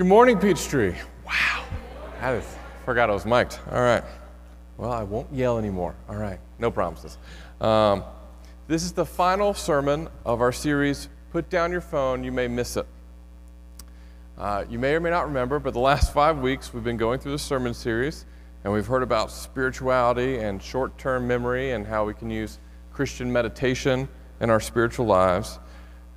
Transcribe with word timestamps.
Good 0.00 0.06
morning, 0.06 0.38
Peachtree. 0.38 0.94
Wow. 1.26 1.62
I 2.22 2.40
forgot 2.86 3.10
I 3.10 3.12
was 3.12 3.26
mic'd. 3.26 3.58
All 3.70 3.82
right. 3.82 4.02
Well, 4.78 4.90
I 4.90 5.02
won't 5.02 5.30
yell 5.30 5.58
anymore. 5.58 5.94
All 6.08 6.16
right. 6.16 6.40
No 6.58 6.70
promises. 6.70 7.18
Um, 7.60 8.04
this 8.66 8.82
is 8.82 8.92
the 8.92 9.04
final 9.04 9.52
sermon 9.52 10.08
of 10.24 10.40
our 10.40 10.52
series, 10.52 11.10
Put 11.32 11.50
Down 11.50 11.70
Your 11.70 11.82
Phone, 11.82 12.24
You 12.24 12.32
May 12.32 12.48
Miss 12.48 12.78
It. 12.78 12.86
Uh, 14.38 14.64
you 14.70 14.78
may 14.78 14.94
or 14.94 15.00
may 15.00 15.10
not 15.10 15.26
remember, 15.26 15.58
but 15.58 15.74
the 15.74 15.80
last 15.80 16.14
five 16.14 16.38
weeks 16.38 16.72
we've 16.72 16.82
been 16.82 16.96
going 16.96 17.20
through 17.20 17.32
the 17.32 17.38
sermon 17.38 17.74
series, 17.74 18.24
and 18.64 18.72
we've 18.72 18.86
heard 18.86 19.02
about 19.02 19.30
spirituality 19.30 20.38
and 20.38 20.62
short 20.62 20.96
term 20.96 21.28
memory 21.28 21.72
and 21.72 21.86
how 21.86 22.06
we 22.06 22.14
can 22.14 22.30
use 22.30 22.58
Christian 22.90 23.30
meditation 23.30 24.08
in 24.40 24.48
our 24.48 24.60
spiritual 24.60 25.04
lives. 25.04 25.58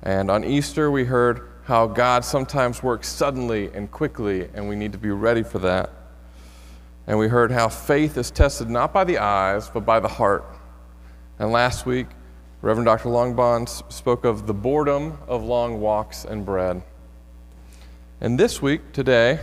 And 0.02 0.30
on 0.30 0.42
Easter, 0.42 0.90
we 0.90 1.04
heard 1.04 1.50
how 1.64 1.86
God 1.86 2.24
sometimes 2.24 2.82
works 2.82 3.08
suddenly 3.08 3.70
and 3.72 3.90
quickly, 3.90 4.48
and 4.52 4.68
we 4.68 4.76
need 4.76 4.92
to 4.92 4.98
be 4.98 5.10
ready 5.10 5.42
for 5.42 5.58
that. 5.60 5.90
And 7.06 7.18
we 7.18 7.28
heard 7.28 7.50
how 7.50 7.68
faith 7.68 8.18
is 8.18 8.30
tested 8.30 8.68
not 8.68 8.92
by 8.92 9.04
the 9.04 9.18
eyes, 9.18 9.70
but 9.70 9.80
by 9.80 10.00
the 10.00 10.08
heart. 10.08 10.44
And 11.38 11.50
last 11.50 11.86
week, 11.86 12.06
Reverend 12.60 12.86
Dr. 12.86 13.08
Longbond 13.08 13.92
spoke 13.92 14.24
of 14.24 14.46
the 14.46 14.54
boredom 14.54 15.18
of 15.26 15.42
long 15.42 15.80
walks 15.80 16.24
and 16.24 16.44
bread. 16.44 16.82
And 18.20 18.38
this 18.38 18.60
week, 18.62 18.92
today, 18.92 19.40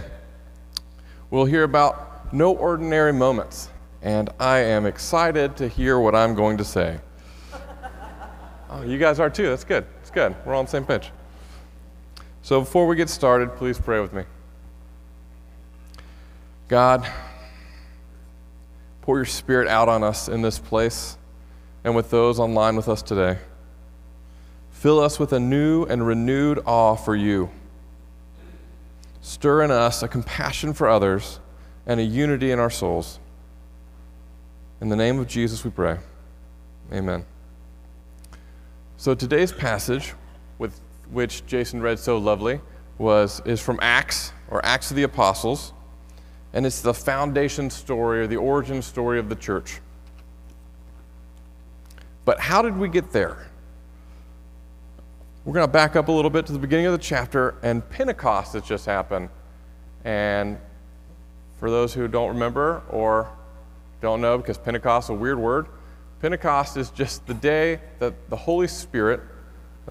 we'll 1.29 1.45
hear 1.45 1.63
about 1.63 2.33
no 2.33 2.55
ordinary 2.55 3.13
moments. 3.13 3.69
And 4.03 4.29
I 4.39 4.59
am 4.59 4.85
excited 4.85 5.57
to 5.57 5.67
hear 5.67 5.99
what 5.99 6.15
I'm 6.15 6.35
going 6.35 6.57
to 6.57 6.65
say. 6.65 6.99
Oh, 8.73 8.83
you 8.83 8.97
guys 8.97 9.19
are 9.19 9.29
too. 9.29 9.49
That's 9.49 9.65
good. 9.65 9.85
It's 9.99 10.09
good. 10.09 10.33
We're 10.45 10.53
all 10.53 10.59
on 10.59 10.65
the 10.65 10.71
same 10.71 10.85
page. 10.85 11.11
So 12.43 12.59
before 12.59 12.87
we 12.87 12.95
get 12.95 13.09
started, 13.09 13.55
please 13.55 13.77
pray 13.77 13.99
with 13.99 14.13
me. 14.13 14.23
God, 16.67 17.07
pour 19.01 19.17
your 19.17 19.25
spirit 19.25 19.67
out 19.67 19.89
on 19.89 20.03
us 20.03 20.27
in 20.27 20.41
this 20.41 20.57
place 20.57 21.17
and 21.83 21.95
with 21.95 22.09
those 22.09 22.39
online 22.39 22.75
with 22.75 22.89
us 22.89 23.01
today. 23.01 23.37
Fill 24.71 24.99
us 24.99 25.19
with 25.19 25.33
a 25.33 25.39
new 25.39 25.83
and 25.85 26.05
renewed 26.05 26.59
awe 26.65 26.95
for 26.95 27.15
you. 27.15 27.51
Stir 29.21 29.61
in 29.61 29.69
us 29.69 30.01
a 30.01 30.07
compassion 30.07 30.73
for 30.73 30.89
others 30.89 31.39
and 31.85 31.99
a 31.99 32.03
unity 32.03 32.51
in 32.51 32.57
our 32.57 32.71
souls. 32.71 33.19
In 34.79 34.89
the 34.89 34.95
name 34.95 35.19
of 35.19 35.27
Jesus 35.27 35.63
we 35.63 35.69
pray. 35.69 35.99
Amen. 36.91 37.25
So 38.97 39.13
today's 39.13 39.51
passage, 39.51 40.13
with 40.57 40.79
which 41.11 41.45
Jason 41.45 41.81
read 41.81 41.99
so 41.99 42.17
lovely, 42.17 42.61
was, 42.97 43.41
is 43.45 43.59
from 43.59 43.79
Acts, 43.81 44.31
or 44.49 44.63
Acts 44.65 44.91
of 44.91 44.97
the 44.97 45.03
Apostles, 45.03 45.73
and 46.53 46.65
it's 46.65 46.81
the 46.81 46.93
foundation 46.93 47.69
story 47.69 48.21
or 48.21 48.27
the 48.27 48.37
origin 48.37 48.81
story 48.81 49.19
of 49.19 49.29
the 49.29 49.35
church. 49.35 49.79
But 52.25 52.39
how 52.39 52.61
did 52.61 52.77
we 52.77 52.87
get 52.87 53.11
there? 53.11 53.47
We're 55.43 55.53
going 55.53 55.65
to 55.65 55.71
back 55.71 55.95
up 55.95 56.07
a 56.07 56.11
little 56.11 56.29
bit 56.29 56.45
to 56.47 56.53
the 56.53 56.59
beginning 56.59 56.85
of 56.85 56.91
the 56.91 56.99
chapter, 56.99 57.55
and 57.63 57.87
Pentecost 57.89 58.53
has 58.53 58.63
just 58.63 58.85
happened. 58.85 59.29
And 60.03 60.57
for 61.57 61.71
those 61.71 61.93
who 61.93 62.07
don't 62.07 62.29
remember 62.29 62.83
or 62.89 63.27
don't 64.01 64.21
know, 64.21 64.37
because 64.37 64.57
Pentecost 64.57 65.07
is 65.07 65.09
a 65.09 65.13
weird 65.15 65.39
word, 65.39 65.65
Pentecost 66.21 66.77
is 66.77 66.91
just 66.91 67.25
the 67.25 67.33
day 67.33 67.79
that 67.97 68.29
the 68.29 68.35
Holy 68.35 68.67
Spirit 68.67 69.21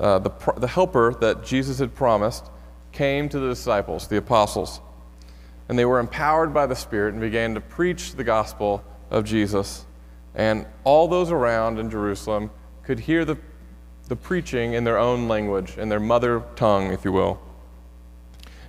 uh, 0.00 0.18
the, 0.18 0.30
the 0.56 0.66
helper 0.66 1.14
that 1.20 1.44
Jesus 1.44 1.78
had 1.78 1.94
promised 1.94 2.46
came 2.90 3.28
to 3.28 3.38
the 3.38 3.48
disciples, 3.48 4.08
the 4.08 4.16
apostles. 4.16 4.80
And 5.68 5.78
they 5.78 5.84
were 5.84 6.00
empowered 6.00 6.52
by 6.52 6.66
the 6.66 6.74
Spirit 6.74 7.12
and 7.12 7.20
began 7.20 7.54
to 7.54 7.60
preach 7.60 8.14
the 8.14 8.24
gospel 8.24 8.82
of 9.10 9.24
Jesus. 9.24 9.84
And 10.34 10.66
all 10.84 11.06
those 11.06 11.30
around 11.30 11.78
in 11.78 11.90
Jerusalem 11.90 12.50
could 12.82 12.98
hear 12.98 13.24
the, 13.24 13.36
the 14.08 14.16
preaching 14.16 14.72
in 14.72 14.84
their 14.84 14.98
own 14.98 15.28
language, 15.28 15.76
in 15.76 15.88
their 15.88 16.00
mother 16.00 16.42
tongue, 16.56 16.92
if 16.92 17.04
you 17.04 17.12
will. 17.12 17.40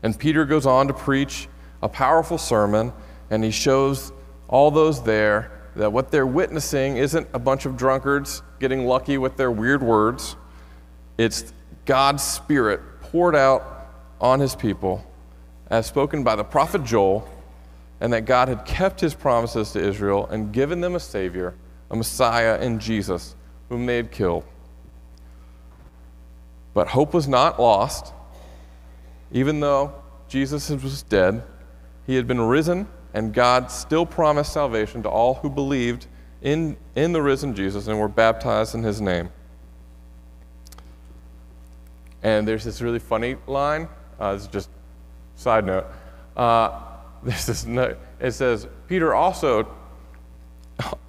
And 0.04 0.18
Peter 0.20 0.46
goes 0.46 0.66
on 0.66 0.88
to 0.88 0.94
preach 0.94 1.48
a 1.82 1.88
powerful 1.90 2.38
sermon, 2.38 2.92
and 3.30 3.44
he 3.44 3.52
shows 3.52 4.12
all 4.48 4.70
those 4.70 5.02
there 5.02 5.52
that 5.76 5.94
what 5.94 6.12
they're 6.12 6.28
witnessing 6.28 6.98
isn't 6.98 7.28
a 7.34 7.40
bunch 7.40 7.66
of 7.66 7.78
drunkards 7.78 8.44
getting 8.60 8.86
lucky 8.86 9.18
with 9.18 9.38
their 9.38 9.50
weird 9.50 9.82
words 9.82 10.36
it's 11.22 11.54
God's 11.86 12.24
Spirit 12.24 12.82
poured 13.02 13.36
out 13.36 13.88
on 14.20 14.40
his 14.40 14.56
people 14.56 15.06
as 15.70 15.86
spoken 15.86 16.24
by 16.24 16.36
the 16.36 16.44
prophet 16.44 16.84
Joel, 16.84 17.28
and 18.02 18.12
that 18.12 18.26
God 18.26 18.50
had 18.50 18.66
kept 18.66 19.00
his 19.00 19.14
promises 19.14 19.72
to 19.72 19.80
Israel 19.80 20.28
and 20.28 20.52
given 20.52 20.82
them 20.82 20.96
a 20.96 21.00
Savior, 21.00 21.56
a 21.90 21.96
Messiah 21.96 22.60
in 22.60 22.80
Jesus, 22.80 23.36
whom 23.70 23.86
they 23.86 23.96
had 23.96 24.12
killed. 24.12 24.44
But 26.74 26.90
hope 26.90 27.14
was 27.14 27.28
not 27.28 27.60
lost. 27.60 28.14
Even 29.32 29.62
though 29.62 29.94
Jesus 30.28 30.70
was 30.70 31.04
dead, 31.04 31.44
he 32.06 32.16
had 32.16 32.28
been 32.28 32.42
risen, 32.42 32.88
and 33.14 33.34
God 33.34 33.72
still 33.72 34.06
promised 34.06 34.52
salvation 34.52 35.04
to 35.04 35.10
all 35.10 35.36
who 35.36 35.50
believed 35.50 36.08
in, 36.42 36.76
in 36.96 37.14
the 37.14 37.22
risen 37.22 37.56
Jesus 37.56 37.88
and 37.88 38.00
were 38.00 38.10
baptized 38.10 38.76
in 38.76 38.84
his 38.84 39.00
name. 39.00 39.30
And 42.24 42.48
there's 42.48 42.64
this 42.64 42.82
really 42.82 43.00
funny 43.00 43.38
line. 43.48 43.88
Uh, 44.20 44.34
this 44.34 44.44
is 44.44 44.48
just 44.48 44.70
side 45.36 45.66
note. 45.66 45.86
Uh, 46.36 46.80
there's 47.24 47.46
this 47.46 47.66
note. 47.66 47.98
It 48.20 48.32
says 48.32 48.68
Peter 48.88 49.14
also 49.14 49.68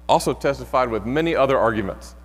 also 0.07 0.33
testified 0.33 0.89
with 0.89 1.05
many 1.05 1.35
other 1.35 1.57
arguments, 1.57 2.15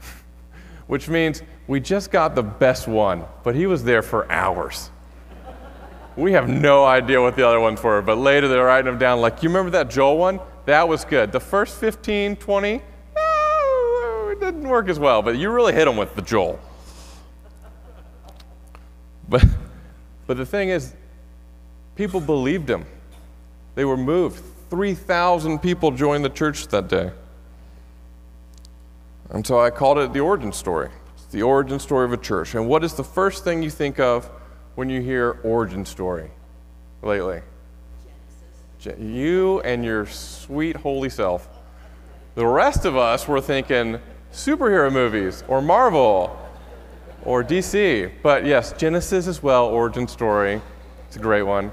which 0.86 1.08
means 1.08 1.42
we 1.66 1.80
just 1.80 2.10
got 2.10 2.34
the 2.34 2.42
best 2.42 2.86
one, 2.86 3.24
but 3.42 3.54
he 3.54 3.66
was 3.66 3.84
there 3.84 4.02
for 4.02 4.30
hours. 4.30 4.90
we 6.16 6.32
have 6.32 6.48
no 6.48 6.84
idea 6.84 7.20
what 7.20 7.36
the 7.36 7.46
other 7.46 7.60
ones 7.60 7.82
were, 7.82 8.02
but 8.02 8.18
later 8.18 8.48
they're 8.48 8.64
writing 8.64 8.86
them 8.86 8.98
down. 8.98 9.20
Like, 9.20 9.42
you 9.42 9.48
remember 9.48 9.70
that 9.70 9.90
Joel 9.90 10.18
one? 10.18 10.40
That 10.66 10.88
was 10.88 11.04
good. 11.04 11.32
The 11.32 11.40
first 11.40 11.78
15, 11.78 12.36
20, 12.36 12.82
oh, 13.16 14.28
it 14.32 14.40
didn't 14.40 14.68
work 14.68 14.88
as 14.88 14.98
well, 14.98 15.22
but 15.22 15.36
you 15.36 15.50
really 15.50 15.72
hit 15.72 15.86
them 15.86 15.96
with 15.96 16.14
the 16.14 16.22
Joel. 16.22 16.60
But, 19.32 19.46
but 20.26 20.36
the 20.36 20.44
thing 20.44 20.68
is, 20.68 20.92
people 21.96 22.20
believed 22.20 22.68
him. 22.68 22.84
They 23.74 23.86
were 23.86 23.96
moved. 23.96 24.44
3,000 24.68 25.58
people 25.58 25.90
joined 25.90 26.22
the 26.22 26.28
church 26.28 26.68
that 26.68 26.88
day. 26.88 27.10
And 29.30 29.46
so 29.46 29.58
I 29.58 29.70
called 29.70 29.96
it 29.96 30.12
the 30.12 30.20
origin 30.20 30.52
story. 30.52 30.90
It's 31.14 31.24
the 31.32 31.42
origin 31.42 31.78
story 31.78 32.04
of 32.04 32.12
a 32.12 32.18
church. 32.18 32.54
And 32.54 32.68
what 32.68 32.84
is 32.84 32.92
the 32.92 33.04
first 33.04 33.42
thing 33.42 33.62
you 33.62 33.70
think 33.70 33.98
of 33.98 34.26
when 34.74 34.90
you 34.90 35.00
hear 35.00 35.38
origin 35.44 35.86
story 35.86 36.30
lately? 37.00 37.40
Genesis. 38.78 39.02
You 39.02 39.60
and 39.60 39.82
your 39.82 40.04
sweet 40.04 40.76
holy 40.76 41.08
self. 41.08 41.48
The 42.34 42.46
rest 42.46 42.84
of 42.84 42.98
us 42.98 43.26
were 43.26 43.40
thinking 43.40 43.98
superhero 44.30 44.92
movies 44.92 45.42
or 45.48 45.62
Marvel 45.62 46.38
or 47.24 47.42
DC. 47.42 48.12
But 48.22 48.44
yes, 48.46 48.72
Genesis 48.72 49.26
as 49.26 49.42
well, 49.42 49.66
origin 49.66 50.08
story. 50.08 50.60
It's 51.06 51.16
a 51.16 51.20
great 51.20 51.42
one. 51.42 51.72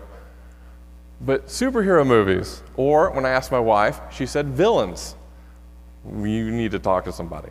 But 1.21 1.47
superhero 1.47 2.05
movies, 2.05 2.63
or 2.75 3.11
when 3.11 3.25
I 3.25 3.29
asked 3.29 3.51
my 3.51 3.59
wife, 3.59 3.99
she 4.11 4.25
said 4.25 4.49
villains. 4.49 5.15
You 6.05 6.51
need 6.51 6.71
to 6.71 6.79
talk 6.79 7.03
to 7.05 7.11
somebody. 7.11 7.49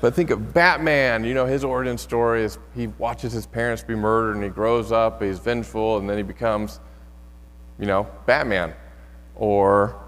But 0.00 0.14
think 0.14 0.30
of 0.30 0.52
Batman, 0.52 1.24
you 1.24 1.32
know, 1.32 1.46
his 1.46 1.64
origin 1.64 1.96
story 1.96 2.44
is 2.44 2.58
he 2.74 2.88
watches 2.88 3.32
his 3.32 3.46
parents 3.46 3.82
be 3.82 3.94
murdered 3.94 4.34
and 4.34 4.44
he 4.44 4.50
grows 4.50 4.92
up, 4.92 5.22
he's 5.22 5.38
vengeful, 5.38 5.96
and 5.96 6.08
then 6.08 6.18
he 6.18 6.22
becomes, 6.22 6.80
you 7.78 7.86
know, 7.86 8.06
Batman. 8.26 8.74
Or 9.36 10.02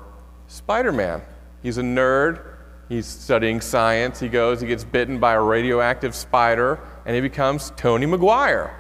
Spider 0.47 0.93
Man. 0.93 1.23
He's 1.63 1.79
a 1.79 1.83
nerd, 1.83 2.58
He's 2.89 3.07
studying 3.07 3.61
science. 3.61 4.19
He 4.19 4.29
goes, 4.29 4.61
he 4.61 4.67
gets 4.67 4.83
bitten 4.85 5.19
by 5.19 5.35
a 5.35 5.43
radioactive 5.43 6.15
spider, 6.15 6.81
and 7.05 7.15
he 7.15 7.21
becomes 7.21 7.71
Tony 7.77 8.07
Maguire. 8.07 8.75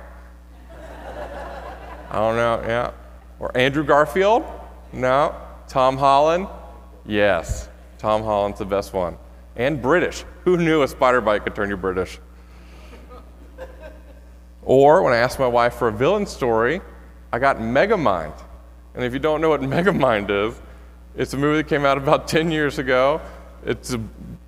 I 2.11 2.15
don't 2.15 2.37
know, 2.37 2.63
yeah. 2.67 2.93
Or 3.39 3.55
Andrew 3.57 3.85
Garfield? 3.85 4.45
No. 4.93 5.35
Tom 5.69 5.99
Holland? 5.99 6.49
Yes. 7.05 7.69
Tom 7.99 8.23
Holland's 8.23 8.59
the 8.59 8.65
best 8.65 8.95
one. 8.95 9.19
And 9.57 9.83
British. 9.83 10.25
Who 10.45 10.57
knew 10.57 10.83
a 10.83 10.89
spider 10.89 11.21
bite 11.21 11.45
could 11.45 11.55
turn 11.55 11.69
you 11.69 11.77
British? 11.77 12.19
Or 14.63 15.03
when 15.03 15.13
I 15.13 15.19
asked 15.19 15.39
my 15.39 15.47
wife 15.47 15.75
for 15.75 15.89
a 15.89 15.93
villain 15.93 16.25
story, 16.25 16.81
I 17.33 17.39
got 17.39 17.59
Megamind. 17.59 18.35
And 18.95 19.05
if 19.05 19.13
you 19.13 19.19
don't 19.19 19.43
know 19.43 19.51
what 19.51 19.61
Megamind 19.63 20.31
is, 20.31 20.59
it's 21.15 21.35
a 21.35 21.37
movie 21.37 21.63
that 21.63 21.69
came 21.69 21.85
out 21.85 21.99
about 21.99 22.29
10 22.29 22.51
years 22.51 22.79
ago 22.79 23.21
it's 23.65 23.93
a 23.93 23.99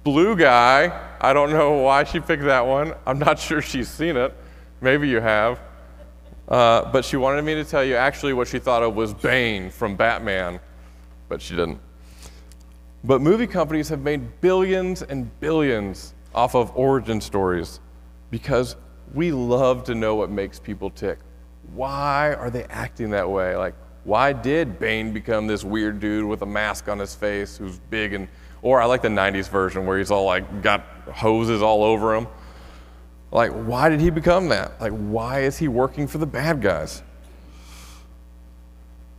blue 0.05 0.37
guy. 0.37 1.17
I 1.21 1.33
don't 1.33 1.51
know 1.51 1.79
why 1.79 2.05
she 2.05 2.21
picked 2.21 2.45
that 2.45 2.67
one. 2.67 2.95
I'm 3.07 3.19
not 3.19 3.39
sure 3.47 3.63
she's 3.63 3.89
seen 3.89 4.17
it. 4.17 4.35
Maybe 4.81 5.09
you 5.09 5.21
have. 5.21 5.61
Uh, 6.49 6.91
but 6.91 7.05
she 7.05 7.17
wanted 7.17 7.45
me 7.45 7.55
to 7.55 7.65
tell 7.65 7.85
you 7.85 7.95
actually 7.95 8.33
what 8.33 8.49
she 8.49 8.59
thought 8.59 8.83
of 8.83 8.95
was 8.95 9.15
Bane 9.15 9.71
from 9.71 9.95
Batman, 9.95 10.59
but 11.29 11.41
she 11.41 11.55
didn't. 11.55 11.79
But 13.05 13.21
movie 13.21 13.47
companies 13.47 13.89
have 13.89 14.01
made 14.01 14.41
billions 14.41 15.03
and 15.03 15.31
billions 15.41 16.15
off 16.35 16.55
of 16.55 16.77
origin 16.77 17.21
stories 17.21 17.81
because 18.31 18.77
we 19.15 19.33
love 19.33 19.85
to 19.85 19.95
know 19.95 20.17
what 20.17 20.31
makes 20.31 20.59
people 20.59 20.91
tick. 20.91 21.19
Why 21.73 22.35
are 22.35 22.51
they 22.51 22.65
acting 22.65 23.11
that 23.11 23.29
way? 23.29 23.57
Like, 23.57 23.75
why 24.05 24.33
did 24.33 24.79
Bane 24.79 25.13
become 25.13 25.47
this 25.47 25.63
weird 25.63 26.01
dude 26.01 26.25
with 26.25 26.43
a 26.43 26.47
mask 26.47 26.89
on 26.89 26.99
his 26.99 27.15
face 27.15 27.57
who's 27.57 27.79
big 27.91 28.13
and, 28.13 28.29
or 28.63 28.81
I 28.81 28.87
like 28.87 29.03
the 29.03 29.09
90s 29.09 29.49
version 29.49 29.87
where 29.87 29.99
he's 29.99 30.11
all 30.11 30.25
like 30.25 30.63
got 30.63 30.85
hoses 31.13 31.63
all 31.63 31.83
over 31.83 32.15
him. 32.15 32.27
Like, 33.33 33.53
why 33.53 33.89
did 33.89 34.01
he 34.01 34.11
become 34.11 34.49
that? 34.49 34.81
Like, 34.81 34.93
why 34.93 35.43
is 35.43 35.57
he 35.57 35.69
working 35.69 36.09
for 36.09 36.19
the 36.19 36.27
bad 36.27 36.61
guys? 36.61 37.03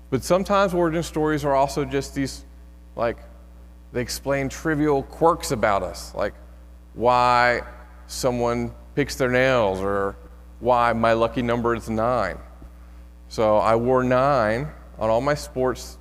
But 0.09 0.23
sometimes 0.23 0.73
origin 0.73 1.03
stories 1.03 1.45
are 1.45 1.55
also 1.55 1.85
just 1.85 2.13
these, 2.13 2.43
like, 2.97 3.17
they 3.93 4.01
explain 4.01 4.49
trivial 4.49 5.03
quirks 5.03 5.51
about 5.51 5.83
us, 5.83 6.13
like 6.15 6.33
why 6.93 7.61
someone 8.07 8.73
picks 8.95 9.15
their 9.15 9.29
nails 9.29 9.79
or 9.79 10.15
why 10.59 10.93
my 10.93 11.13
lucky 11.13 11.41
number 11.41 11.75
is 11.75 11.89
nine. 11.89 12.37
So 13.29 13.57
I 13.57 13.75
wore 13.75 14.03
nine 14.03 14.69
on 14.99 15.09
all 15.09 15.21
my 15.21 15.33
sports 15.33 15.97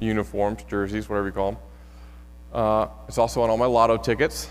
uniforms, 0.00 0.64
jerseys, 0.64 1.08
whatever 1.08 1.28
you 1.28 1.32
call 1.32 1.52
them. 1.52 1.60
Uh, 2.52 2.88
it's 3.08 3.18
also 3.18 3.42
on 3.42 3.50
all 3.50 3.56
my 3.56 3.66
lotto 3.66 3.96
tickets. 3.96 4.48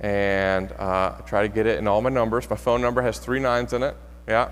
And 0.00 0.72
uh, 0.72 1.14
I 1.18 1.22
try 1.26 1.42
to 1.42 1.48
get 1.48 1.66
it 1.66 1.78
in 1.78 1.86
all 1.86 2.02
my 2.02 2.10
numbers. 2.10 2.48
My 2.50 2.56
phone 2.56 2.80
number 2.80 3.02
has 3.02 3.18
three 3.18 3.40
nines 3.40 3.72
in 3.72 3.82
it. 3.82 3.96
Yeah. 4.28 4.50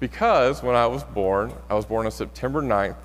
Because 0.00 0.62
when 0.62 0.76
I 0.76 0.86
was 0.86 1.04
born, 1.04 1.52
I 1.70 1.74
was 1.74 1.86
born 1.86 2.06
on 2.06 2.12
September 2.12 2.60
9th, 2.60 2.96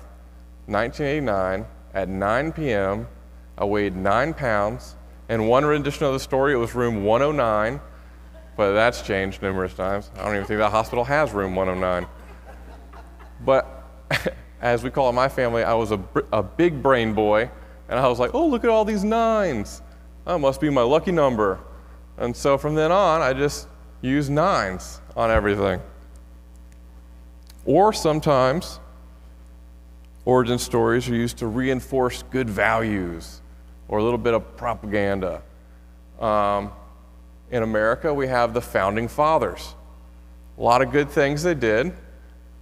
1989, 0.66 1.64
at 1.94 2.08
9 2.08 2.52
p.m. 2.52 3.08
I 3.56 3.64
weighed 3.64 3.96
nine 3.96 4.34
pounds. 4.34 4.96
In 5.28 5.46
one 5.46 5.64
rendition 5.64 6.04
of 6.06 6.12
the 6.12 6.20
story, 6.20 6.52
it 6.52 6.56
was 6.56 6.74
room 6.74 7.04
109, 7.04 7.80
but 8.56 8.72
that's 8.72 9.02
changed 9.02 9.40
numerous 9.42 9.72
times. 9.74 10.10
I 10.16 10.24
don't 10.24 10.34
even 10.34 10.46
think 10.46 10.58
that 10.58 10.70
hospital 10.70 11.04
has 11.04 11.32
room 11.32 11.54
109. 11.54 12.06
But 13.44 13.84
as 14.60 14.82
we 14.82 14.90
call 14.90 15.06
it 15.06 15.10
in 15.10 15.14
my 15.14 15.28
family, 15.28 15.62
I 15.62 15.74
was 15.74 15.92
a, 15.92 16.00
a 16.32 16.42
big 16.42 16.82
brain 16.82 17.14
boy, 17.14 17.50
and 17.90 17.98
I 17.98 18.06
was 18.06 18.20
like, 18.20 18.34
oh, 18.34 18.46
look 18.46 18.62
at 18.62 18.70
all 18.70 18.84
these 18.84 19.02
nines. 19.02 19.82
That 20.24 20.38
must 20.38 20.60
be 20.60 20.70
my 20.70 20.82
lucky 20.82 21.10
number. 21.10 21.58
And 22.18 22.34
so 22.34 22.56
from 22.56 22.76
then 22.76 22.92
on, 22.92 23.20
I 23.20 23.32
just 23.32 23.66
use 24.00 24.30
nines 24.30 25.00
on 25.16 25.28
everything. 25.28 25.80
Or 27.64 27.92
sometimes, 27.92 28.78
origin 30.24 30.58
stories 30.58 31.08
are 31.08 31.16
used 31.16 31.38
to 31.38 31.48
reinforce 31.48 32.22
good 32.30 32.48
values 32.48 33.42
or 33.88 33.98
a 33.98 34.04
little 34.04 34.18
bit 34.18 34.34
of 34.34 34.56
propaganda. 34.56 35.42
Um, 36.20 36.70
in 37.50 37.64
America, 37.64 38.14
we 38.14 38.28
have 38.28 38.54
the 38.54 38.60
founding 38.60 39.08
fathers. 39.08 39.74
A 40.58 40.62
lot 40.62 40.80
of 40.80 40.92
good 40.92 41.10
things 41.10 41.42
they 41.42 41.54
did, 41.54 41.92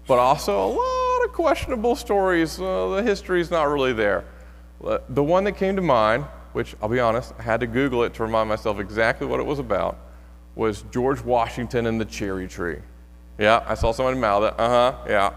but 0.06 0.18
also 0.18 0.64
a 0.64 0.70
lot 0.70 1.24
of 1.26 1.34
questionable 1.34 1.96
stories. 1.96 2.58
Uh, 2.58 2.88
the 2.96 3.02
history 3.02 3.42
is 3.42 3.50
not 3.50 3.64
really 3.64 3.92
there. 3.92 4.24
The 4.80 5.22
one 5.22 5.44
that 5.44 5.56
came 5.56 5.76
to 5.76 5.82
mind 5.82 6.24
which 6.52 6.74
I'll 6.82 6.88
be 6.88 7.00
honest, 7.00 7.34
I 7.38 7.42
had 7.42 7.60
to 7.60 7.66
Google 7.66 8.02
it 8.04 8.14
to 8.14 8.22
remind 8.22 8.48
myself 8.48 8.80
exactly 8.80 9.26
what 9.26 9.40
it 9.40 9.46
was 9.46 9.58
about, 9.58 9.98
was 10.54 10.82
George 10.90 11.20
Washington 11.22 11.86
and 11.86 12.00
the 12.00 12.04
cherry 12.04 12.48
tree. 12.48 12.78
Yeah, 13.38 13.62
I 13.66 13.74
saw 13.74 13.92
someone 13.92 14.18
mouth 14.18 14.42
it. 14.44 14.58
Uh 14.58 14.68
huh, 14.68 14.98
yeah. 15.06 15.32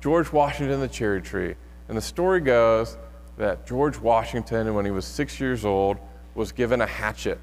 George 0.00 0.32
Washington 0.32 0.74
and 0.74 0.82
the 0.82 0.88
cherry 0.88 1.20
tree. 1.20 1.54
And 1.88 1.96
the 1.96 2.02
story 2.02 2.40
goes 2.40 2.96
that 3.36 3.66
George 3.66 3.98
Washington, 3.98 4.72
when 4.74 4.84
he 4.84 4.90
was 4.90 5.04
six 5.04 5.38
years 5.40 5.64
old, 5.64 5.98
was 6.34 6.52
given 6.52 6.80
a 6.80 6.86
hatchet. 6.86 7.38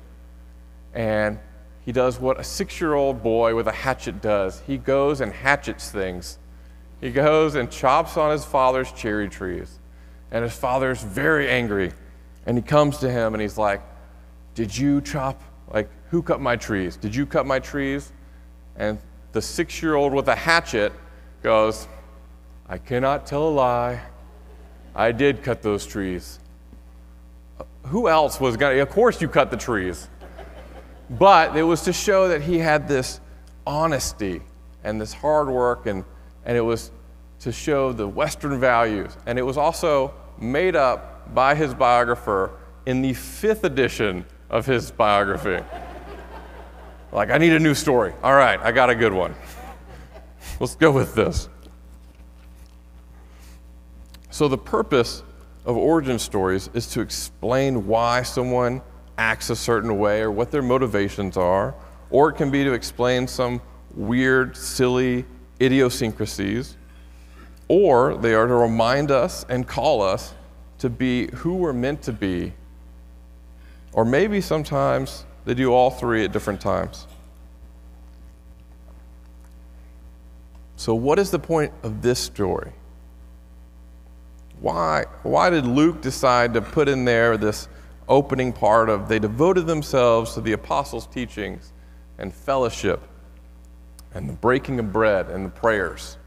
And 0.93 1.37
he 1.85 1.91
does 1.91 2.19
what 2.19 2.39
a 2.39 2.43
six 2.43 2.79
year 2.81 2.93
old 2.93 3.21
boy 3.21 3.55
with 3.55 3.67
a 3.67 3.71
hatchet 3.71 4.21
does 4.21 4.61
he 4.65 4.77
goes 4.77 5.21
and 5.21 5.31
hatchets 5.31 5.91
things. 5.91 6.39
He 6.99 7.11
goes 7.11 7.55
and 7.55 7.69
chops 7.69 8.17
on 8.17 8.31
his 8.31 8.45
father's 8.45 8.91
cherry 8.91 9.29
trees. 9.29 9.79
And 10.31 10.43
his 10.43 10.55
father's 10.55 11.03
very 11.03 11.49
angry. 11.49 11.91
And 12.45 12.57
he 12.57 12.61
comes 12.61 12.97
to 12.99 13.09
him 13.09 13.33
and 13.33 13.41
he's 13.41 13.57
like, 13.57 13.81
Did 14.55 14.75
you 14.75 15.01
chop, 15.01 15.41
like, 15.73 15.89
who 16.09 16.21
cut 16.21 16.41
my 16.41 16.55
trees? 16.55 16.97
Did 16.97 17.15
you 17.15 17.25
cut 17.25 17.45
my 17.45 17.59
trees? 17.59 18.11
And 18.75 18.97
the 19.31 19.41
six 19.41 19.81
year 19.81 19.95
old 19.95 20.13
with 20.13 20.27
a 20.27 20.35
hatchet 20.35 20.93
goes, 21.43 21.87
I 22.67 22.77
cannot 22.77 23.25
tell 23.25 23.47
a 23.47 23.49
lie. 23.49 24.01
I 24.95 25.11
did 25.11 25.43
cut 25.43 25.61
those 25.61 25.85
trees. 25.85 26.39
Who 27.87 28.07
else 28.07 28.39
was 28.39 28.57
going 28.57 28.75
to? 28.75 28.81
Of 28.81 28.89
course, 28.89 29.21
you 29.21 29.27
cut 29.27 29.51
the 29.51 29.57
trees. 29.57 30.07
But 31.09 31.55
it 31.55 31.63
was 31.63 31.81
to 31.83 31.93
show 31.93 32.29
that 32.29 32.41
he 32.41 32.57
had 32.57 32.87
this 32.87 33.19
honesty 33.65 34.41
and 34.83 34.99
this 34.99 35.13
hard 35.13 35.49
work, 35.49 35.85
and, 35.85 36.03
and 36.45 36.57
it 36.57 36.61
was 36.61 36.91
to 37.39 37.51
show 37.51 37.91
the 37.91 38.07
Western 38.07 38.59
values. 38.59 39.15
And 39.25 39.37
it 39.37 39.41
was 39.41 39.57
also 39.57 40.13
made 40.41 40.75
up 40.75 41.33
by 41.33 41.55
his 41.55 41.73
biographer 41.73 42.51
in 42.85 43.01
the 43.01 43.13
fifth 43.13 43.63
edition 43.63 44.25
of 44.49 44.65
his 44.65 44.91
biography. 44.91 45.63
like, 47.11 47.29
I 47.29 47.37
need 47.37 47.53
a 47.53 47.59
new 47.59 47.73
story. 47.73 48.13
All 48.23 48.35
right, 48.35 48.59
I 48.59 48.71
got 48.71 48.89
a 48.89 48.95
good 48.95 49.13
one. 49.13 49.35
Let's 50.59 50.75
go 50.75 50.91
with 50.91 51.15
this. 51.15 51.47
So, 54.29 54.47
the 54.47 54.57
purpose 54.57 55.23
of 55.65 55.77
origin 55.77 56.17
stories 56.17 56.69
is 56.73 56.87
to 56.87 57.01
explain 57.01 57.85
why 57.85 58.23
someone 58.23 58.81
acts 59.17 59.49
a 59.49 59.55
certain 59.55 59.99
way 59.99 60.21
or 60.21 60.31
what 60.31 60.51
their 60.51 60.61
motivations 60.61 61.37
are, 61.37 61.75
or 62.09 62.29
it 62.29 62.33
can 62.33 62.49
be 62.49 62.63
to 62.63 62.73
explain 62.73 63.27
some 63.27 63.61
weird, 63.93 64.55
silly 64.57 65.25
idiosyncrasies, 65.61 66.77
or 67.71 68.17
they 68.17 68.33
are 68.33 68.47
to 68.47 68.53
remind 68.53 69.11
us 69.11 69.45
and 69.47 69.65
call 69.65 70.01
us 70.01 70.33
to 70.77 70.89
be 70.89 71.27
who 71.35 71.53
we're 71.53 71.71
meant 71.71 72.01
to 72.01 72.11
be. 72.11 72.51
Or 73.93 74.03
maybe 74.03 74.41
sometimes 74.41 75.23
they 75.45 75.53
do 75.53 75.71
all 75.71 75.89
three 75.89 76.25
at 76.25 76.33
different 76.33 76.59
times. 76.59 77.07
So, 80.75 80.93
what 80.93 81.17
is 81.17 81.31
the 81.31 81.39
point 81.39 81.71
of 81.81 82.01
this 82.01 82.19
story? 82.19 82.73
Why, 84.59 85.05
why 85.23 85.49
did 85.49 85.65
Luke 85.65 86.01
decide 86.01 86.53
to 86.55 86.61
put 86.61 86.89
in 86.89 87.05
there 87.05 87.37
this 87.37 87.69
opening 88.09 88.51
part 88.51 88.89
of 88.89 89.07
they 89.07 89.17
devoted 89.17 89.65
themselves 89.65 90.33
to 90.33 90.41
the 90.41 90.51
apostles' 90.51 91.07
teachings 91.07 91.71
and 92.17 92.33
fellowship 92.33 92.99
and 94.13 94.27
the 94.27 94.33
breaking 94.33 94.77
of 94.77 94.91
bread 94.91 95.29
and 95.29 95.45
the 95.45 95.49
prayers? 95.49 96.17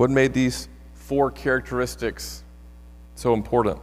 What 0.00 0.08
made 0.08 0.32
these 0.32 0.66
four 0.94 1.30
characteristics 1.30 2.42
so 3.16 3.34
important? 3.34 3.78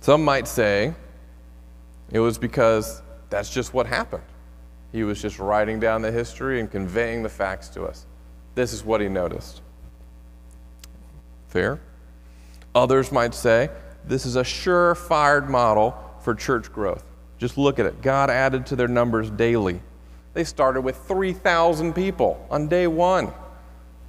Some 0.00 0.24
might 0.24 0.48
say 0.48 0.94
it 2.10 2.18
was 2.18 2.38
because 2.38 3.02
that's 3.28 3.52
just 3.52 3.74
what 3.74 3.86
happened. 3.86 4.22
He 4.90 5.04
was 5.04 5.20
just 5.20 5.38
writing 5.38 5.80
down 5.80 6.00
the 6.00 6.10
history 6.10 6.60
and 6.60 6.70
conveying 6.70 7.22
the 7.22 7.28
facts 7.28 7.68
to 7.74 7.84
us. 7.84 8.06
This 8.54 8.72
is 8.72 8.82
what 8.82 9.02
he 9.02 9.08
noticed. 9.10 9.60
Fair? 11.48 11.78
Others 12.74 13.12
might 13.12 13.34
say 13.34 13.68
this 14.06 14.24
is 14.24 14.36
a 14.36 14.44
sure-fired 14.44 15.50
model 15.50 15.94
for 16.20 16.34
church 16.34 16.72
growth. 16.72 17.04
Just 17.36 17.58
look 17.58 17.78
at 17.78 17.84
it. 17.84 18.00
God 18.00 18.30
added 18.30 18.64
to 18.68 18.76
their 18.76 18.88
numbers 18.88 19.28
daily. 19.28 19.82
They 20.32 20.44
started 20.44 20.80
with 20.80 20.96
3,000 20.96 21.92
people 21.92 22.46
on 22.50 22.68
day 22.68 22.86
one. 22.86 23.30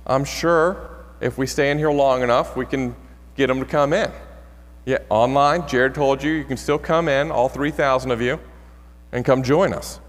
I'm 0.05 0.23
sure 0.23 0.89
if 1.19 1.37
we 1.37 1.47
stay 1.47 1.71
in 1.71 1.77
here 1.77 1.91
long 1.91 2.21
enough, 2.21 2.55
we 2.55 2.65
can 2.65 2.95
get 3.35 3.47
them 3.47 3.59
to 3.59 3.65
come 3.65 3.93
in. 3.93 4.11
Yeah, 4.85 4.99
online, 5.09 5.67
Jared 5.67 5.95
told 5.95 6.21
you, 6.21 6.31
you 6.31 6.43
can 6.43 6.57
still 6.57 6.77
come 6.77 7.07
in, 7.07 7.31
all 7.31 7.49
3,000 7.49 8.11
of 8.11 8.21
you, 8.21 8.39
and 9.11 9.25
come 9.25 9.41
join 9.41 9.73
us. 9.73 9.99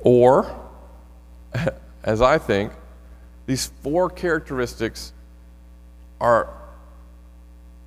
Or, 0.00 0.58
as 2.04 2.22
I 2.22 2.38
think, 2.38 2.72
these 3.46 3.66
four 3.82 4.08
characteristics 4.08 5.12
are, 6.20 6.48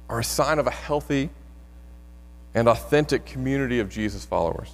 are 0.08 0.20
a 0.20 0.24
sign 0.24 0.60
of 0.60 0.68
a 0.68 0.72
healthy 0.72 1.32
and 2.54 2.68
authentic 2.68 3.26
community 3.26 3.80
of 3.80 3.90
Jesus 3.90 4.24
followers. 4.24 4.72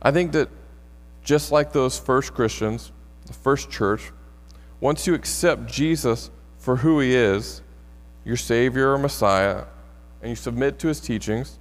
I 0.00 0.10
think 0.10 0.32
that 0.32 0.48
just 1.28 1.52
like 1.52 1.74
those 1.74 1.98
first 1.98 2.32
Christians, 2.32 2.90
the 3.26 3.34
first 3.34 3.70
church, 3.70 4.12
once 4.80 5.06
you 5.06 5.12
accept 5.12 5.66
Jesus 5.66 6.30
for 6.56 6.76
who 6.76 7.00
he 7.00 7.14
is, 7.14 7.60
your 8.24 8.38
Savior 8.38 8.94
or 8.94 8.96
Messiah, 8.96 9.64
and 10.22 10.30
you 10.30 10.36
submit 10.36 10.78
to 10.78 10.88
his 10.88 11.00
teachings, 11.00 11.58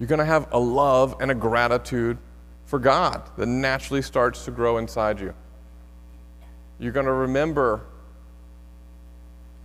You're 0.00 0.08
going 0.08 0.18
to 0.18 0.24
have 0.24 0.48
a 0.50 0.58
love 0.58 1.14
and 1.20 1.30
a 1.30 1.36
gratitude 1.36 2.18
for 2.64 2.80
God 2.80 3.30
that 3.36 3.46
naturally 3.46 4.02
starts 4.02 4.44
to 4.44 4.50
grow 4.50 4.78
inside 4.78 5.20
you. 5.20 5.32
You're 6.80 6.90
going 6.90 7.06
to 7.06 7.12
remember 7.12 7.82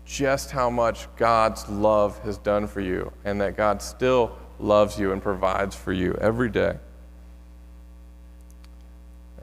just 0.06 0.52
how 0.52 0.70
much 0.70 1.08
God's 1.16 1.68
love 1.68 2.20
has 2.20 2.38
done 2.38 2.68
for 2.68 2.82
you 2.82 3.12
and 3.24 3.42
that 3.42 3.58
God 3.58 3.82
still 3.82 4.38
loves 4.60 5.00
you 5.00 5.14
and 5.14 5.20
provides 5.20 5.76
for 5.76 5.94
you 5.94 6.16
every 6.22 6.52
day. 6.52 6.78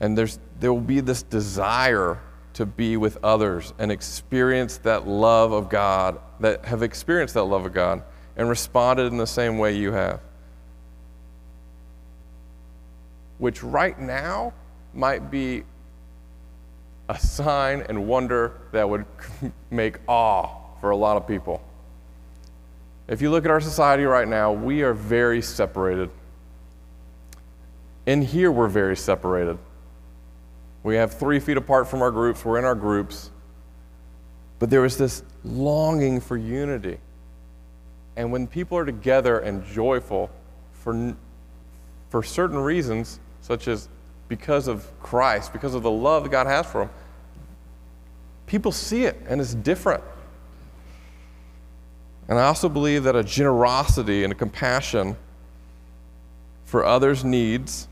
And 0.02 0.18
there's, 0.18 0.40
there 0.58 0.72
will 0.72 0.80
be 0.80 1.00
this 1.00 1.22
desire 1.22 2.20
to 2.54 2.66
be 2.66 2.96
with 2.96 3.16
others 3.22 3.72
and 3.78 3.90
experience 3.90 4.76
that 4.78 5.06
love 5.06 5.52
of 5.52 5.68
God, 5.68 6.18
that 6.40 6.64
have 6.64 6.82
experienced 6.82 7.34
that 7.34 7.44
love 7.44 7.64
of 7.64 7.72
God 7.72 8.02
and 8.36 8.48
responded 8.48 9.04
in 9.04 9.16
the 9.16 9.26
same 9.26 9.58
way 9.58 9.76
you 9.76 9.92
have. 9.92 10.20
Which 13.38 13.62
right 13.62 13.98
now 13.98 14.52
might 14.92 15.30
be 15.30 15.62
a 17.08 17.18
sign 17.18 17.82
and 17.88 18.08
wonder 18.08 18.60
that 18.72 18.88
would 18.88 19.06
make 19.70 19.98
awe 20.08 20.48
for 20.80 20.90
a 20.90 20.96
lot 20.96 21.16
of 21.16 21.28
people. 21.28 21.62
If 23.06 23.22
you 23.22 23.30
look 23.30 23.44
at 23.44 23.52
our 23.52 23.60
society 23.60 24.02
right 24.02 24.26
now, 24.26 24.52
we 24.52 24.82
are 24.82 24.94
very 24.94 25.42
separated. 25.42 26.10
In 28.06 28.20
here, 28.22 28.50
we're 28.50 28.68
very 28.68 28.96
separated. 28.96 29.58
We 30.82 30.96
have 30.96 31.14
three 31.14 31.38
feet 31.38 31.56
apart 31.56 31.88
from 31.88 32.02
our 32.02 32.10
groups, 32.10 32.44
we're 32.44 32.58
in 32.58 32.64
our 32.64 32.74
groups. 32.74 33.30
But 34.58 34.70
there 34.70 34.84
is 34.84 34.96
this 34.96 35.22
longing 35.44 36.20
for 36.20 36.36
unity. 36.36 36.98
And 38.16 38.30
when 38.30 38.46
people 38.46 38.78
are 38.78 38.84
together 38.84 39.38
and 39.38 39.64
joyful 39.64 40.30
for, 40.72 41.16
for 42.10 42.22
certain 42.22 42.58
reasons, 42.58 43.20
such 43.40 43.68
as 43.68 43.88
because 44.28 44.68
of 44.68 44.86
Christ, 45.00 45.52
because 45.52 45.74
of 45.74 45.82
the 45.82 45.90
love 45.90 46.24
that 46.24 46.30
God 46.30 46.46
has 46.46 46.66
for 46.66 46.82
them, 46.82 46.90
people 48.46 48.72
see 48.72 49.04
it 49.04 49.20
and 49.28 49.40
it's 49.40 49.54
different. 49.54 50.02
And 52.28 52.38
I 52.38 52.44
also 52.44 52.68
believe 52.68 53.04
that 53.04 53.16
a 53.16 53.24
generosity 53.24 54.24
and 54.24 54.32
a 54.32 54.36
compassion 54.36 55.16
for 56.64 56.84
others' 56.84 57.24
needs 57.24 57.88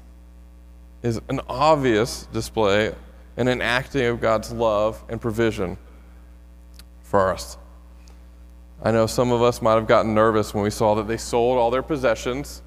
is 1.02 1.20
an 1.28 1.40
obvious 1.48 2.26
display 2.32 2.94
and 3.36 3.48
an 3.48 3.62
acting 3.62 4.04
of 4.04 4.20
God's 4.20 4.52
love 4.52 5.02
and 5.08 5.20
provision 5.20 5.78
for 7.02 7.32
us. 7.32 7.56
I 8.82 8.92
know 8.92 9.06
some 9.06 9.32
of 9.32 9.42
us 9.42 9.60
might 9.60 9.74
have 9.74 9.86
gotten 9.86 10.14
nervous 10.14 10.54
when 10.54 10.62
we 10.62 10.70
saw 10.70 10.94
that 10.96 11.06
they 11.06 11.16
sold 11.16 11.58
all 11.58 11.70
their 11.70 11.82
possessions 11.82 12.62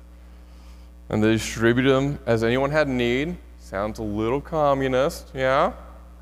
and 1.09 1.23
they 1.23 1.33
distributed 1.33 1.91
them 1.91 2.19
as 2.25 2.43
anyone 2.43 2.71
had 2.71 2.87
need. 2.87 3.37
Sounds 3.59 3.99
a 3.99 4.03
little 4.03 4.41
communist, 4.41 5.31
yeah? 5.33 5.73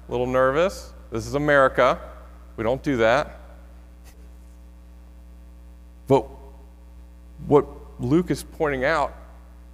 A 0.07 0.11
little 0.11 0.27
nervous. 0.27 0.93
This 1.11 1.27
is 1.27 1.35
America. 1.35 1.99
We 2.55 2.63
don't 2.63 2.81
do 2.83 2.97
that. 2.97 3.39
But 6.07 6.25
what 7.47 7.65
Luke 7.99 8.31
is 8.31 8.43
pointing 8.43 8.85
out 8.85 9.15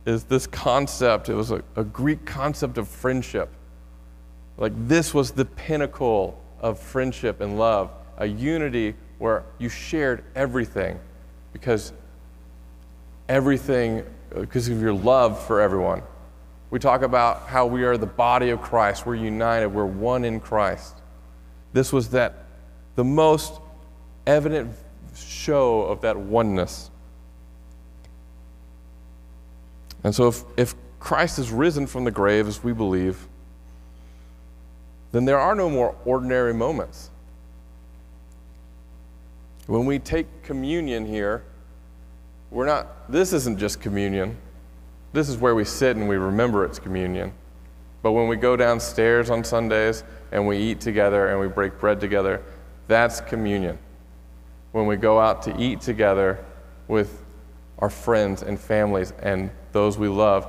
is 0.08 0.24
this 0.24 0.48
concept. 0.48 1.28
It 1.28 1.34
was 1.34 1.52
a, 1.52 1.62
a 1.76 1.84
Greek 1.84 2.26
concept 2.26 2.78
of 2.78 2.88
friendship. 2.88 3.50
Like, 4.58 4.72
this 4.88 5.14
was 5.14 5.32
the 5.32 5.46
pinnacle 5.46 6.42
of 6.62 6.80
friendship 6.80 7.42
and 7.42 7.60
love, 7.60 7.92
a 8.18 8.26
unity 8.26 8.96
where 9.20 9.44
you 9.60 9.70
shared 9.70 10.24
everything 10.36 11.00
because 11.52 11.92
everything, 13.28 14.00
uh, 14.36 14.42
because 14.42 14.70
of 14.70 14.82
your 14.82 14.94
love 14.94 15.44
for 15.46 15.60
everyone. 15.60 16.02
We 16.70 16.80
talk 16.80 17.02
about 17.02 17.48
how 17.48 17.66
we 17.66 17.84
are 17.84 17.98
the 17.98 18.06
body 18.06 18.50
of 18.50 18.62
Christ. 18.62 19.06
We're 19.06 19.16
united. 19.16 19.68
We're 19.68 19.86
one 19.86 20.24
in 20.24 20.40
Christ. 20.40 20.96
This 21.74 21.92
was 21.92 22.10
that 22.10 22.46
the 22.96 23.04
most 23.04 23.60
evident 24.26 24.74
show 25.16 25.82
of 25.82 26.02
that 26.02 26.18
oneness. 26.18 26.92
And 30.08 30.16
so, 30.16 30.30
if, 30.30 30.46
if 30.56 30.76
Christ 31.02 31.38
is 31.38 31.52
risen 31.52 31.86
from 31.86 32.06
the 32.06 32.12
grave, 32.12 32.48
as 32.48 32.64
we 32.64 32.72
believe, 32.72 33.28
then 35.12 35.26
there 35.26 35.38
are 35.38 35.54
no 35.54 35.70
more 35.70 35.98
ordinary 36.06 36.54
moments. 36.54 37.10
When 39.66 39.86
we 39.86 40.00
take 40.00 40.44
communion 40.44 41.06
here, 41.06 41.44
we're 42.52 42.66
not, 42.66 43.12
this 43.12 43.34
isn't 43.34 43.60
just 43.60 43.82
communion. 43.82 44.38
This 45.12 45.28
is 45.28 45.36
where 45.36 45.56
we 45.56 45.66
sit 45.66 45.98
and 45.98 46.08
we 46.08 46.16
remember 46.16 46.64
it's 46.64 46.80
communion. 46.80 47.34
But 48.02 48.14
when 48.14 48.30
we 48.30 48.38
go 48.38 48.56
downstairs 48.56 49.30
on 49.30 49.44
Sundays 49.44 50.06
and 50.32 50.48
we 50.48 50.56
eat 50.56 50.80
together 50.80 51.28
and 51.28 51.38
we 51.38 51.50
break 51.50 51.82
bread 51.82 52.00
together, 52.00 52.42
that's 52.88 53.20
communion. 53.20 53.78
When 54.72 54.86
we 54.86 54.96
go 54.96 55.20
out 55.20 55.42
to 55.42 55.62
eat 55.62 55.82
together 55.82 56.46
with 56.88 57.26
our 57.80 57.90
friends 57.90 58.42
and 58.42 58.58
families 58.58 59.12
and 59.22 59.52
those 59.72 59.98
we 59.98 60.08
love, 60.08 60.48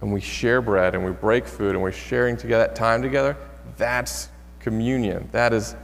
and 0.00 0.12
we 0.12 0.20
share 0.20 0.62
bread 0.62 0.94
and 0.94 1.04
we 1.04 1.10
break 1.10 1.46
food 1.46 1.74
and 1.74 1.82
we're 1.82 1.92
sharing 1.92 2.36
together 2.36 2.66
that 2.66 2.74
time 2.74 3.02
together, 3.02 3.36
that's 3.76 4.28
communion. 4.60 5.28
That 5.32 5.52
is 5.52 5.76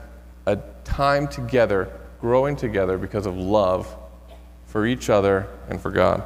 a 0.46 0.56
time 0.84 1.28
together, 1.28 1.90
growing 2.20 2.56
together 2.56 2.98
because 2.98 3.26
of 3.26 3.36
love 3.36 3.94
for 4.66 4.86
each 4.86 5.10
other 5.10 5.46
and 5.68 5.80
for 5.80 5.90
God. 5.90 6.22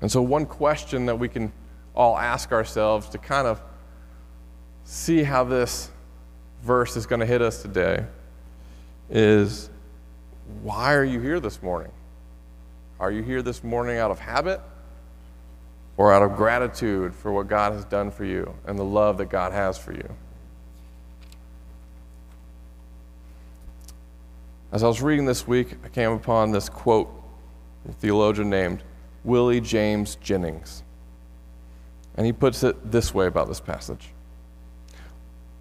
And 0.00 0.10
so, 0.10 0.20
one 0.20 0.46
question 0.46 1.06
that 1.06 1.18
we 1.18 1.28
can 1.28 1.52
all 1.94 2.18
ask 2.18 2.52
ourselves 2.52 3.08
to 3.10 3.18
kind 3.18 3.46
of 3.46 3.62
see 4.84 5.22
how 5.22 5.44
this 5.44 5.90
verse 6.62 6.96
is 6.96 7.06
going 7.06 7.20
to 7.20 7.26
hit 7.26 7.40
us 7.40 7.62
today 7.62 8.04
is 9.08 9.70
why 10.62 10.94
are 10.94 11.04
you 11.04 11.20
here 11.20 11.40
this 11.40 11.62
morning? 11.62 11.92
Are 13.00 13.10
you 13.10 13.22
here 13.22 13.42
this 13.42 13.64
morning 13.64 13.98
out 13.98 14.10
of 14.10 14.20
habit 14.20 14.60
or 15.96 16.12
out 16.12 16.22
of 16.22 16.36
gratitude 16.36 17.14
for 17.14 17.32
what 17.32 17.48
God 17.48 17.72
has 17.72 17.84
done 17.84 18.10
for 18.10 18.24
you 18.24 18.54
and 18.66 18.78
the 18.78 18.84
love 18.84 19.18
that 19.18 19.30
God 19.30 19.52
has 19.52 19.76
for 19.76 19.92
you? 19.92 20.08
As 24.70 24.82
I 24.82 24.88
was 24.88 25.02
reading 25.02 25.24
this 25.24 25.46
week, 25.46 25.76
I 25.84 25.88
came 25.88 26.10
upon 26.10 26.50
this 26.50 26.68
quote 26.68 27.08
from 27.82 27.92
a 27.92 27.94
theologian 27.94 28.50
named 28.50 28.82
Willie 29.22 29.60
James 29.60 30.16
Jennings. 30.16 30.82
And 32.16 32.26
he 32.26 32.32
puts 32.32 32.62
it 32.62 32.90
this 32.90 33.12
way 33.12 33.26
about 33.26 33.48
this 33.48 33.60
passage 33.60 34.10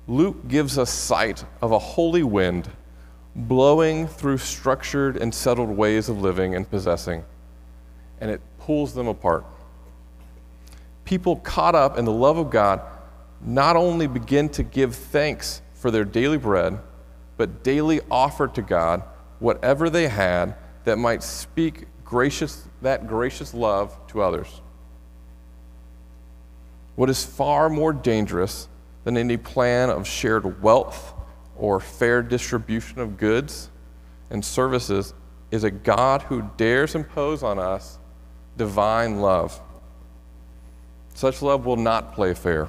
Luke 0.08 0.48
gives 0.48 0.78
us 0.78 0.90
sight 0.90 1.46
of 1.62 1.72
a 1.72 1.80
holy 1.80 2.24
wind 2.24 2.70
blowing 3.36 4.08
through 4.08 4.38
structured 4.38 5.18
and 5.18 5.34
settled 5.34 5.70
ways 5.70 6.10
of 6.10 6.22
living 6.22 6.56
and 6.56 6.70
possessing, 6.70 7.24
and 8.22 8.30
it 8.30 8.42
pulls 8.60 8.94
them 8.94 9.08
apart. 9.08 9.46
People 11.06 11.38
caught 11.38 11.75
up 11.75 11.98
in 11.98 12.06
the 12.06 12.12
love 12.12 12.38
of 12.38 12.50
God 12.50 12.82
not 13.42 13.75
only 13.75 14.08
begin 14.08 14.50
to 14.50 14.63
give 14.63 14.96
thanks 14.96 15.62
for 15.74 15.92
their 15.92 16.06
daily 16.06 16.38
bread, 16.38 16.80
but 17.36 17.63
daily 17.63 18.00
offer 18.10 18.48
to 18.48 18.62
God 18.62 19.04
whatever 19.40 19.90
they 19.90 20.08
had 20.08 20.56
that 20.86 20.98
might 20.98 21.24
speak 21.24 21.88
gracious, 22.06 22.66
that 22.82 23.08
gracious 23.08 23.54
love 23.54 23.98
to 24.08 24.22
others. 24.22 24.62
What 26.96 27.10
is 27.10 27.25
far 27.25 27.70
more 27.70 27.92
dangerous 27.92 28.68
than 29.04 29.18
any 29.18 29.36
plan 29.36 29.90
of 29.90 30.08
shared 30.08 30.62
wealth 30.62 31.12
or 31.63 31.79
fair 31.79 32.22
distribution 32.22 33.00
of 33.00 33.15
goods 33.15 33.70
and 34.29 34.43
services 34.43 35.13
is 35.50 35.63
a 35.63 35.72
God 35.72 36.22
who 36.24 36.41
dares 36.58 36.93
impose 36.93 37.41
on 37.41 37.58
us 37.58 38.00
divine 38.58 39.22
love. 39.22 39.62
Such 41.13 41.41
love 41.41 41.65
will 41.65 41.77
not 41.77 42.15
play 42.15 42.34
fair. 42.34 42.67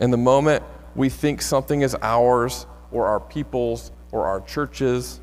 In 0.00 0.10
the 0.10 0.16
moment 0.16 0.64
we 0.94 1.10
think 1.10 1.42
something 1.42 1.82
is 1.82 1.94
ours 2.00 2.64
or 2.90 3.04
our 3.04 3.20
people's 3.20 3.92
or 4.12 4.24
our 4.24 4.40
churches, 4.40 5.20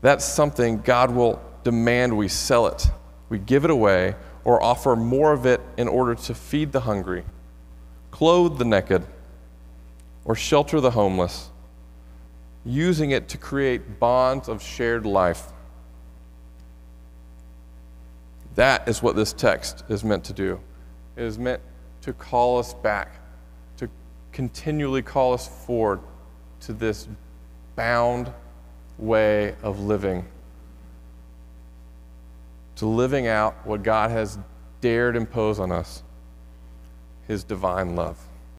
that's 0.00 0.24
something 0.24 0.80
God 0.80 1.10
will 1.10 1.42
demand 1.62 2.16
we 2.16 2.28
sell 2.28 2.68
it, 2.68 2.90
we 3.28 3.38
give 3.38 3.66
it 3.66 3.70
away, 3.70 4.14
or 4.44 4.62
offer 4.62 4.96
more 4.96 5.34
of 5.34 5.44
it 5.44 5.60
in 5.76 5.88
order 5.88 6.14
to 6.14 6.34
feed 6.34 6.72
the 6.72 6.80
hungry, 6.80 7.22
clothe 8.10 8.56
the 8.56 8.64
naked, 8.64 9.04
or 10.30 10.36
shelter 10.36 10.80
the 10.80 10.92
homeless, 10.92 11.50
using 12.64 13.10
it 13.10 13.28
to 13.28 13.36
create 13.36 13.98
bonds 13.98 14.48
of 14.48 14.62
shared 14.62 15.04
life. 15.04 15.48
That 18.54 18.86
is 18.86 19.02
what 19.02 19.16
this 19.16 19.32
text 19.32 19.82
is 19.88 20.04
meant 20.04 20.22
to 20.26 20.32
do. 20.32 20.60
It 21.16 21.24
is 21.24 21.36
meant 21.36 21.60
to 22.02 22.12
call 22.12 22.60
us 22.60 22.74
back, 22.74 23.20
to 23.78 23.90
continually 24.30 25.02
call 25.02 25.32
us 25.32 25.48
forward 25.66 25.98
to 26.60 26.74
this 26.74 27.08
bound 27.74 28.32
way 28.98 29.56
of 29.64 29.80
living 29.80 30.24
to 32.76 32.86
living 32.86 33.26
out 33.26 33.66
what 33.66 33.82
God 33.82 34.12
has 34.12 34.38
dared 34.80 35.16
impose 35.16 35.58
on 35.58 35.72
us 35.72 36.04
His 37.26 37.42
divine 37.42 37.96
love. 37.96 38.29